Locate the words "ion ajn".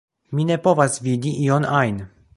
1.45-2.05